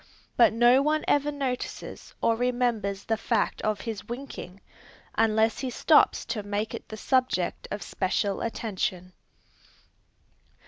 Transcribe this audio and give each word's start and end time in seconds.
But 0.35 0.51
no 0.51 0.81
one 0.81 1.05
ever 1.07 1.31
notices 1.31 2.15
or 2.23 2.35
remembers 2.35 3.03
the 3.03 3.17
fact 3.17 3.61
of 3.61 3.81
his 3.81 4.09
winking, 4.09 4.59
unless 5.13 5.59
he 5.59 5.69
stops 5.69 6.25
to 6.25 6.41
make 6.41 6.73
it 6.73 6.89
the 6.89 6.97
subject 6.97 7.67
of 7.69 7.83
special 7.83 8.41
attention. 8.41 9.13